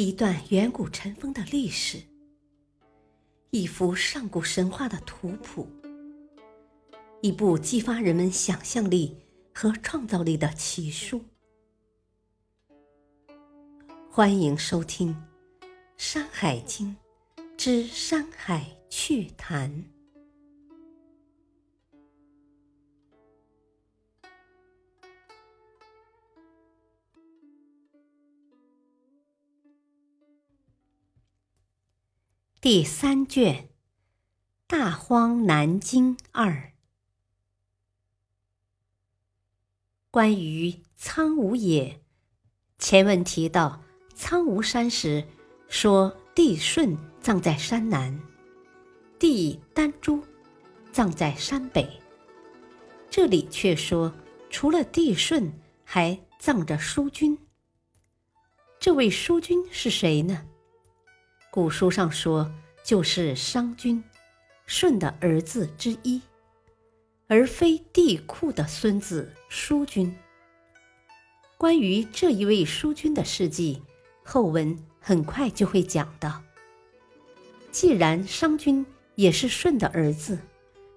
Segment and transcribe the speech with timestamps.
[0.00, 2.00] 一段远古尘封的历史，
[3.50, 5.68] 一幅上古神话的图谱，
[7.20, 9.14] 一部激发人们想象力
[9.52, 11.22] 和创造力的奇书。
[14.10, 15.14] 欢迎收听
[15.98, 16.96] 《山海经
[17.58, 19.70] 之山海趣谈》
[32.62, 33.54] 第三卷
[34.66, 36.50] 《大荒南经二》，
[40.10, 42.02] 关于苍梧野，
[42.78, 43.80] 前文提到。
[44.14, 45.26] 苍梧山时，
[45.68, 48.20] 说帝舜葬在山南，
[49.18, 50.22] 帝丹朱
[50.92, 51.88] 葬在山北。
[53.08, 54.12] 这里却说，
[54.50, 55.50] 除了帝舜，
[55.82, 57.38] 还葬着叔君。
[58.78, 60.46] 这位叔君是谁呢？
[61.52, 62.48] 古书上说，
[62.84, 64.04] 就是商君，
[64.66, 66.22] 舜的儿子之一，
[67.26, 70.14] 而非帝喾的孙子叔君。
[71.58, 73.82] 关于这一位叔君的事迹。
[74.22, 76.40] 后文很快就会讲到。
[77.72, 80.38] 既然商君也是舜的儿子，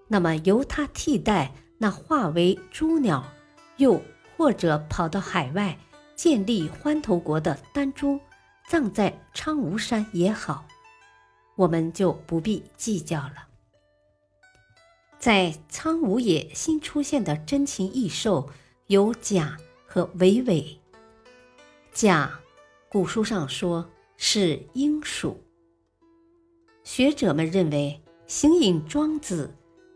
[0.07, 3.25] 那么由他替代那化为猪鸟，
[3.77, 3.99] 又
[4.37, 5.75] 或者跑到海外
[6.15, 8.19] 建立欢头国的丹朱，
[8.67, 10.65] 葬在苍梧山也好，
[11.55, 13.47] 我们就不必计较了。
[15.19, 18.49] 在苍梧野新出现的珍禽异兽
[18.87, 20.79] 有甲和尾尾，
[21.93, 22.39] 甲。
[22.89, 25.43] 古书上说是鹰属。
[26.83, 29.55] 学者们认为，行隐庄子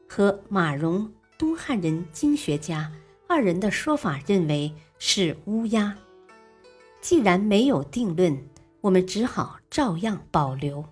[0.09, 2.91] 和马融东汉人经学家
[3.27, 5.95] 二人的说法认为是乌鸦。
[7.01, 8.49] 既然没有定论，
[8.87, 10.85] 我们只好照样保留。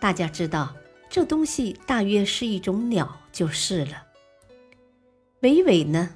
[0.00, 0.74] 大家知道，
[1.10, 4.06] 这东西大约是一种鸟就是了。
[5.40, 6.14] 尾尾呢？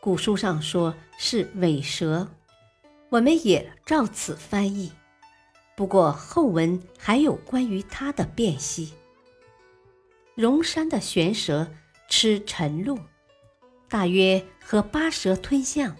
[0.00, 2.26] 古书上说是尾蛇。
[3.10, 4.90] 我们也照此翻译，
[5.76, 8.94] 不过后文还有关于它的辨析。
[10.34, 11.70] 荣山的玄蛇
[12.08, 12.98] 吃晨露，
[13.90, 15.94] 大约和八蛇吞象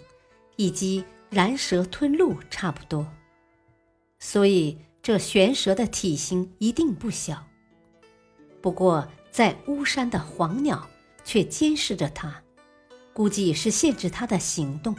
[0.55, 3.07] 以及燃蛇吞露差不多，
[4.25, 7.45] 所以这玄蛇的体型一定不小。
[8.59, 10.89] 不过在巫山的黄鸟
[11.23, 12.41] 却监视着它，
[13.13, 14.95] 估计是限制它的行动。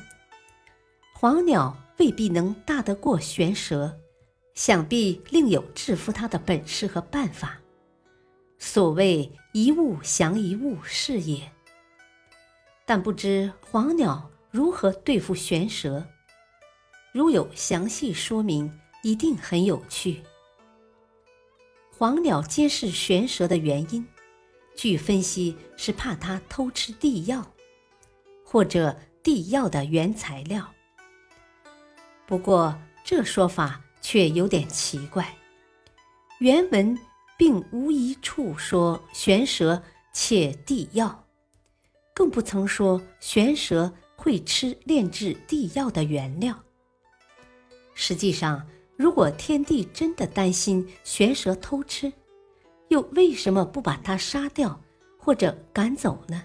[1.12, 1.76] 黄鸟。
[1.98, 3.98] 未必能大得过玄蛇，
[4.54, 7.58] 想必另有制服它的本事和办法。
[8.58, 11.50] 所谓一物降一物是也。
[12.84, 16.06] 但不知黄鸟如何对付玄蛇，
[17.14, 18.70] 如有详细说明，
[19.06, 20.20] 一定很有趣。
[21.96, 24.04] 黄鸟监视玄蛇的原因，
[24.74, 27.46] 据分析是怕它偷吃地药，
[28.44, 30.68] 或者地药的原材料。
[32.26, 35.32] 不过这说法却有点奇怪，
[36.40, 36.98] 原文
[37.38, 39.80] 并无一处说玄蛇
[40.12, 41.24] 窃地药，
[42.12, 46.60] 更不曾说玄蛇会吃炼制地药的原料。
[47.94, 48.66] 实际上，
[48.96, 52.12] 如果天帝真的担心玄蛇偷吃，
[52.88, 54.80] 又为什么不把它杀掉
[55.18, 56.42] 或者赶走呢？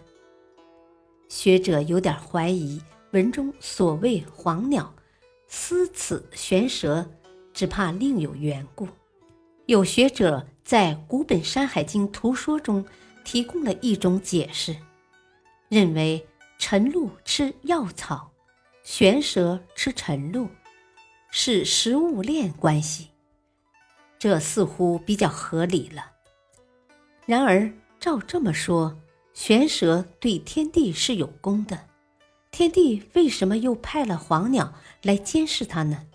[1.29, 2.81] 学者有点怀疑
[3.11, 4.93] 文中所谓黄鸟。
[5.47, 7.05] 思此玄蛇，
[7.53, 8.87] 只怕另有缘故。
[9.65, 12.85] 有学者在古本《山海经图说》中
[13.25, 14.75] 提供了一种解释，
[15.67, 16.25] 认为
[16.57, 18.31] 晨露吃药草，
[18.83, 20.47] 玄蛇吃晨露，
[21.31, 23.07] 是食物链关系。
[24.19, 26.11] 这似乎比较合理了。
[27.25, 28.99] 然而照这么说，
[29.33, 31.87] 玄蛇对天地是有功的。
[32.51, 36.05] 天帝为什么又派了黄鸟来监视他呢？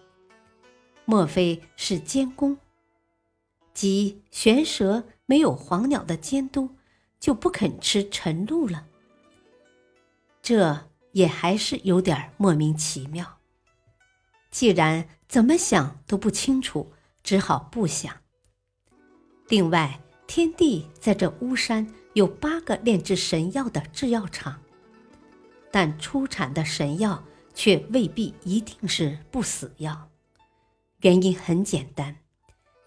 [1.07, 2.59] 莫非是监工？
[3.73, 6.77] 即玄蛇没有黄鸟的监督，
[7.19, 8.87] 就不肯吃晨露了？
[10.43, 13.39] 这也还是有点莫名其妙。
[14.57, 16.91] 既然怎么想都不清楚，
[17.23, 18.23] 只好不想。
[19.49, 24.63] 另外，天帝在这巫山有八个炼制神药的制药厂。
[25.71, 27.23] 但出产的神药
[27.53, 30.09] 却未必一定是不死药，
[31.03, 32.17] 原因很简单，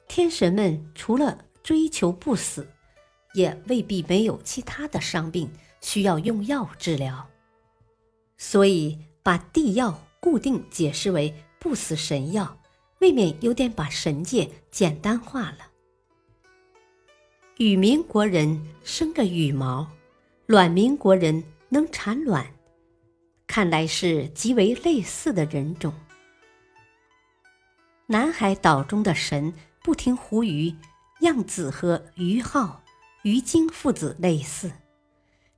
[0.07, 2.67] 天神们除了追求不死，
[3.35, 5.47] 也未必没有其他的伤病
[5.81, 7.29] 需要用药治疗。
[8.39, 12.57] 所以把地药固定解释为不死神药，
[12.99, 15.67] 未免有点把神界简单化了。
[17.57, 19.85] 羽民国人生着羽毛，
[20.45, 22.47] 卵民国人能产卵，
[23.45, 25.93] 看来是极为类似的人种。
[28.07, 29.53] 南海岛中的神
[29.83, 30.73] 不听胡鱼，
[31.19, 32.81] 样子和于浩、
[33.23, 34.71] 于京父子类似，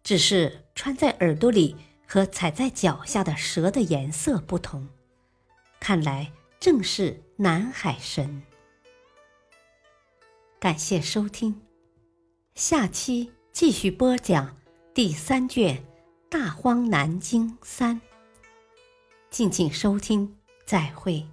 [0.04, 1.76] 只是穿在耳朵里
[2.08, 4.88] 和踩在脚下的蛇的颜色不同。
[5.82, 8.44] 看来正是南海神。
[10.60, 11.60] 感谢收听，
[12.54, 14.56] 下期继续播讲
[14.94, 15.76] 第三卷
[16.30, 18.00] 《大荒南经三》。
[19.32, 20.38] 敬请收听，
[20.68, 21.26] 再会。